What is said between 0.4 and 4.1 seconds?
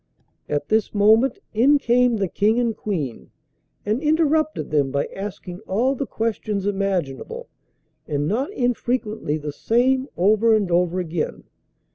At this moment in came the King and Queen, and